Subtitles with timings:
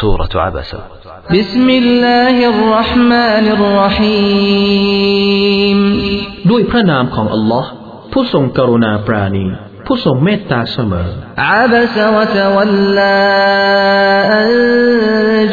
[0.00, 0.78] سورة عبسة
[1.30, 4.98] بسم الله الرحمن الرحيم
[6.50, 7.70] ด้วยพระนามของอัลลอฮ์
[8.12, 9.46] ผู้ทรงกรุณาปราณี
[9.86, 11.08] ผู้ทรงเมตตาเสมอ
[11.52, 13.20] عبس وتولى
[14.40, 14.48] أن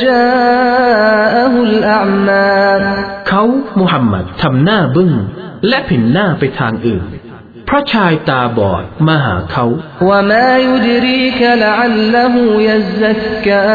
[0.05, 2.59] جاءه الأعمى
[3.27, 3.43] เขา
[3.79, 5.11] มุฮัมมัดทำหน้าบึ้ง
[5.67, 7.14] และผินหน้าไปทางอื่น เ
[7.75, 9.65] พราะชายตาบอดมาหาเขา
[10.09, 12.35] وما يدريك لعله
[12.69, 13.67] يزكى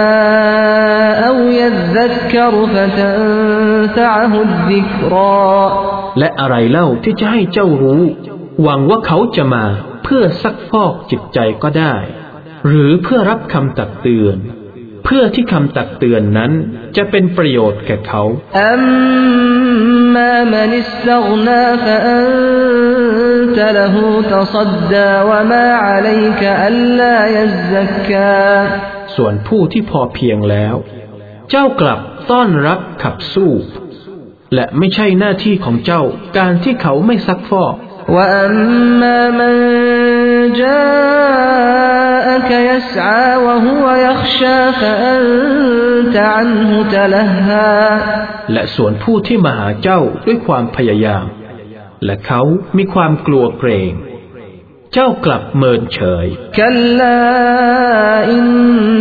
[1.29, 5.47] أو يذكر فتنفعه الذكرى
[6.19, 8.03] และอะไรเล่าที่จะให้เจ้ารู้
[8.63, 9.65] หวังว่าเขาจะมา
[10.05, 11.95] เพื่อซักฟอกจิตใจก็ได้
[12.69, 14.37] หรือเพื่อรับคำตักเตือน
[15.05, 16.53] เพื่อที่คำตักเตือนนั้น
[16.97, 18.23] จะเป็นประโยชน์แก่เขา
[18.73, 21.65] أما من استغنى
[23.51, 28.43] فأنت له تصدى وما عليك ألا يزكى
[29.17, 30.75] ส่วนผู้ที่พอเพียงแล้ว
[31.51, 33.53] เจ้ากลับต้อนรับขับสู้
[34.55, 36.03] และไม่ใช่หน้าที่ของเจ้า
[36.39, 37.75] การที่เขาไม่ซักฟอก
[38.17, 39.55] وأما من
[40.63, 47.81] جاءك يسعى وهو يخشى فأنت عنه تلهى
[48.53, 51.27] และส่วนผู้ที่มาหาเจ้าด้วยความพยายาม
[52.06, 52.42] และเขา
[52.78, 53.94] มีความกลัวเกรง
[54.94, 56.28] เจ้ากลับเมินเฉย
[56.60, 57.20] กัลลา
[58.34, 58.46] อิน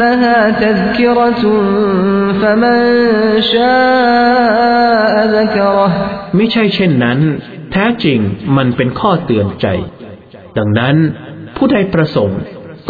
[0.01, 1.53] นฮาตซกิรตุ
[2.41, 2.85] ฟมัน
[3.53, 3.79] ชา
[5.17, 5.91] อัลกร
[6.37, 7.19] ไม่ใช่เช่นนั้น
[7.73, 8.19] แท้จริง
[8.57, 9.67] มันเป็นข้อเตือนใจ
[10.59, 10.97] ดังนั้น
[11.57, 12.41] ผู้ใดประสงค์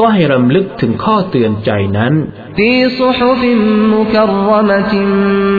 [0.01, 2.13] ก็ให้รำลึกถึงข้อเตือนใจนั้น
[2.59, 3.61] ฟีซุฮฟิม
[3.95, 5.09] มุกัรมะติม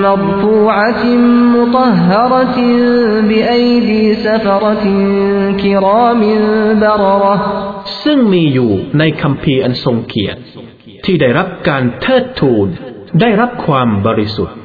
[0.03, 1.21] มัรฟูอะติม
[1.53, 2.71] มุตฮรติ
[3.29, 4.95] บิอัยดีซฟรติ
[5.61, 6.33] คิรามิ
[6.81, 7.37] บรระ
[8.03, 10.39] ซึ่งมีอยู่ในคำพีอันทรงเกียรติ
[11.05, 12.67] ที่ได้รับการเทิดทูน
[13.21, 14.55] ได้รับความบริสุทธิ์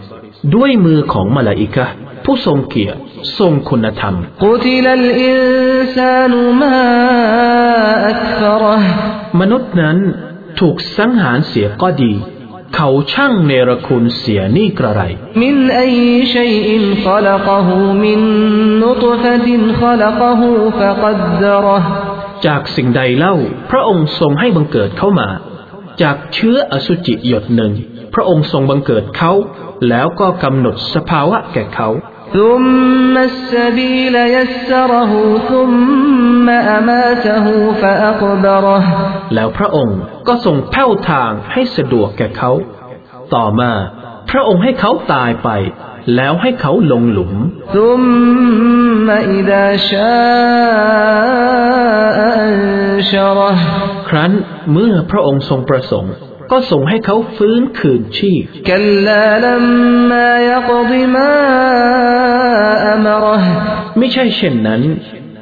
[0.55, 1.87] ด้วยมือของมาลาอิกะ
[2.25, 2.99] ผู้ทรงเกียรติ
[3.39, 5.37] ทรงคุณธรรมกุติลลอิน
[5.97, 6.79] ซานมา
[8.09, 8.79] อักฟระ
[9.41, 9.99] มนุษย์นั้น
[10.61, 12.13] ถูกสังหารเสียก็ดี
[12.75, 15.03] เขาช่างเนรคุณเสียนี่กระไร
[15.43, 15.81] มินไอ
[16.35, 18.23] ชัยอินขลักหูมิน
[18.81, 21.87] นุตฟตินขลักหูฟะกัดดรห
[22.47, 23.35] จากสิ่งใดเล่า
[23.71, 25.29] พระองค์ทรงให้บังเกิดเข้ามา
[26.03, 27.73] จากเชื้ออสุจิหยดหนึ่ง
[28.15, 29.33] พระองค์ทรงบังเกิดเขา
[29.89, 31.89] แล้วก็กำหนดสภาวะแก่เขา
[32.38, 35.12] ثم السبيل يسره
[35.52, 36.48] ثم
[36.78, 37.46] أماته
[37.82, 38.84] فأقبره
[39.36, 42.52] แล้วพระองค์ก็ทรงแผ้วทางให้สะดวกแก่เขา
[43.36, 43.72] ต่อมา
[44.32, 45.50] พระองค์ให้เขาตายไป
[46.16, 47.34] แล้วให้เขาลงหลุม
[47.78, 49.08] ثم
[49.38, 50.12] إذا شاء
[52.44, 53.56] أنشره
[54.10, 54.32] ครั้น
[54.72, 56.14] เมื่อพระองค์ทรงประสงค์
[56.52, 61.36] ก็ทรงให้เขาฟื้นคืนชีพ كلا لما يقض ما
[63.05, 63.27] มร
[63.99, 64.83] ไม่ใช่เช่นนั้น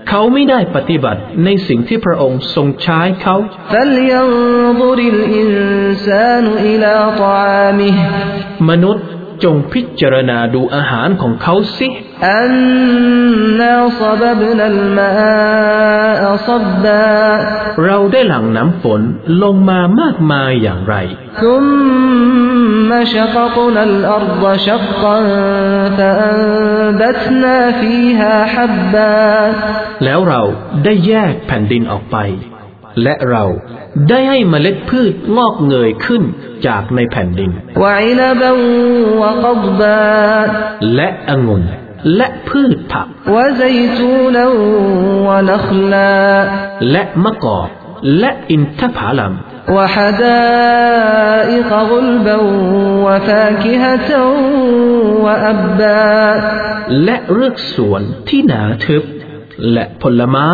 [0.08, 3.36] เขาไม่ได้ปฏิบัติในสิ่งที่พระองค์ทรงใช้เขา
[8.70, 9.04] มนุษย์
[9.44, 11.88] จงพิจารณาดูอาหารของเขาสิ
[12.28, 12.52] อัน
[13.60, 15.10] นาซบบบนัลมา
[16.24, 16.84] อับบ
[17.84, 19.00] เราได้หลั่งน้ำฝน
[19.42, 20.94] ลงมามากมายอย่างไร
[21.42, 21.64] ซุม
[22.90, 26.40] มาชกกนัลอัรดชักกันฟอัน
[27.00, 29.12] บัตนาฟีฮาฮับบา
[30.04, 30.42] แล้วเรา
[30.84, 32.18] ได้แยกแผ่นดินออกไป
[33.03, 33.45] และเรา
[34.09, 36.23] ได้ให้เมล็ดพืชงอกเงยขึ้น
[36.67, 38.51] จากในแผ่นดิน وعنبا
[39.21, 39.99] وقضبا
[40.95, 41.63] และองุ่น
[42.15, 44.45] และพืชผัก وزيتونا
[45.27, 46.17] ونخلا
[46.91, 47.69] และมะกอก
[48.19, 49.33] และอินทผลัม
[49.75, 52.37] وحدائق غلبا
[53.05, 54.11] وفاكهة
[55.25, 56.09] وأبا
[57.03, 59.03] และเรือกสวนที่หนาทึบ
[59.71, 60.49] และผลไม้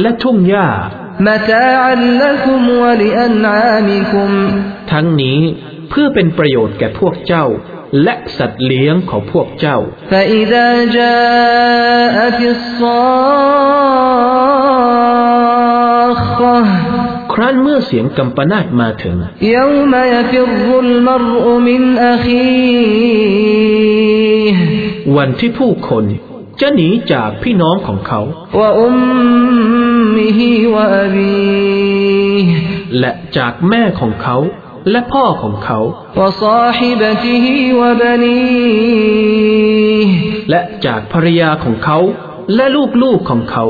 [0.00, 0.68] และทุ่งหญ้า
[1.20, 4.30] متاعا لكم ولأنعامكم
[4.92, 5.40] ทั้งนี้
[5.90, 7.46] เพื่อเป็นประโยชน์แก่พวกเจ้า
[8.02, 9.78] และสัตว์เลี้ยงของพวกเจ้า
[10.12, 13.86] فإذا جاءت الصاخة
[17.32, 19.16] ครั้นเมื่อเสียงกำปนาตมาถึง
[19.56, 21.82] يوم يفر المرء من
[22.12, 23.36] أخيه
[25.16, 26.04] วันที่ผู้คน
[26.61, 28.21] จะหนีจากพี่น้องของเขา
[32.99, 34.37] และจากแม่ของเขา
[34.91, 35.79] และพ่อของเขา
[40.49, 41.99] และจากภรรยาของเขา
[42.55, 42.65] และ
[43.03, 43.65] ลูกๆของเขา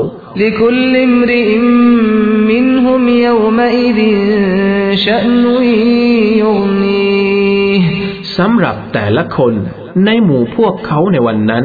[8.36, 9.52] สำหรับแต่ละคน
[10.06, 11.64] ในหมู่พวกเขาในวันนั้น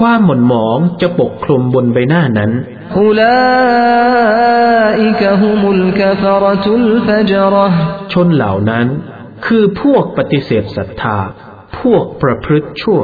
[0.00, 2.50] ความหม่นหมองจะปกคลุมบนใบหน้านั้น
[8.12, 8.86] ชนเหล่านั้น
[9.46, 11.18] คือพวกปฏิเสธศรัทธา
[11.80, 13.00] พวกประพฤติชั่ว